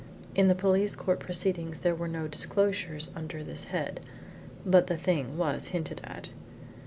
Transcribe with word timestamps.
In 0.33 0.47
the 0.47 0.55
police 0.55 0.95
court 0.95 1.19
proceedings 1.19 1.77
there 1.81 1.93
were 1.93 2.07
no 2.07 2.27
disclosures 2.27 3.11
under 3.15 3.43
this 3.43 3.65
head, 3.65 3.99
but 4.65 4.87
the 4.87 4.97
thing 4.97 5.37
was 5.37 5.67
hinted 5.67 6.01
at. 6.03 6.29